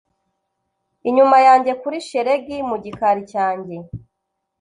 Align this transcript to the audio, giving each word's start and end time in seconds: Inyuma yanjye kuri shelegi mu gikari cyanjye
Inyuma 1.09 1.37
yanjye 1.47 1.71
kuri 1.81 1.97
shelegi 2.07 2.57
mu 2.69 2.75
gikari 2.83 3.21
cyanjye 3.31 3.75